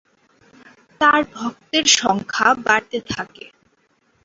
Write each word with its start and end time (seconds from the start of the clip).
তার 1.01 1.21
ভক্তের 1.33 1.85
সংখ্যা 1.97 2.47
বাড়তে 2.65 2.99
থাকে। 3.09 3.45